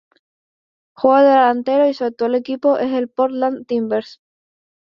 Juega 0.97 1.21
de 1.21 1.29
delantero 1.29 1.87
y 1.87 1.93
su 1.93 2.05
actual 2.05 2.33
equipo 2.33 2.79
es 2.79 2.91
el 2.91 3.07
Portland 3.07 3.67
Timbers. 3.67 4.19